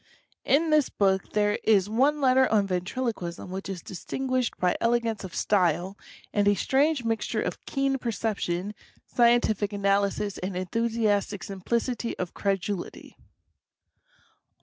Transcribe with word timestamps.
In 0.45 0.71
this 0.71 0.89
book 0.89 1.33
there 1.33 1.59
is 1.63 1.87
one 1.87 2.19
letter 2.21 2.51
on 2.51 2.65
Ventriloquism 2.65 3.51
which 3.51 3.69
is 3.69 3.83
distinguished 3.83 4.57
by 4.57 4.75
elegance 4.81 5.23
of 5.23 5.35
style 5.35 5.95
and 6.33 6.47
a 6.47 6.55
strange 6.55 7.03
mixture 7.05 7.39
of 7.43 7.63
keen 7.67 7.99
perception, 7.99 8.73
scientific 9.05 9.71
analysis 9.71 10.39
and 10.39 10.55
enthusiastic 10.57 11.43
simplicity 11.43 12.17
of 12.17 12.33
cred 12.33 12.61
ulity. 12.61 13.13